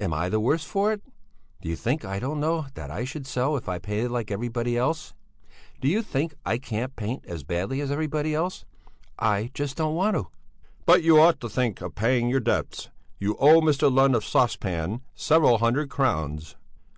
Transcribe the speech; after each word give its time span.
Am 0.00 0.14
I 0.14 0.30
the 0.30 0.40
worse 0.40 0.64
for 0.64 0.92
it? 0.94 1.02
Do 1.60 1.68
you 1.68 1.76
think 1.76 2.02
I 2.02 2.18
don't 2.18 2.40
know 2.40 2.68
that 2.72 2.90
I 2.90 3.04
should 3.04 3.26
sell 3.26 3.54
if 3.54 3.68
I 3.68 3.78
painted 3.78 4.10
like 4.10 4.30
everybody 4.30 4.78
else? 4.78 5.12
Do 5.82 5.88
you 5.88 6.00
think 6.00 6.34
I 6.46 6.56
can't 6.56 6.96
paint 6.96 7.26
as 7.26 7.44
badly 7.44 7.82
as 7.82 7.90
everybody 7.90 8.34
else? 8.34 8.64
I 9.18 9.50
just 9.52 9.76
don't 9.76 9.94
want 9.94 10.16
to!" 10.16 10.28
"But 10.86 11.02
you 11.02 11.20
ought 11.20 11.38
to 11.40 11.50
think 11.50 11.82
of 11.82 11.94
paying 11.94 12.30
your 12.30 12.40
debts! 12.40 12.88
You 13.18 13.36
owe 13.38 13.60
Mr. 13.60 13.92
Lund 13.92 14.14
of 14.16 14.22
the 14.22 14.28
'Sauce 14.30 14.56
Pan' 14.56 15.02
several 15.14 15.58
hundred 15.58 15.90
crowns." 15.90 16.56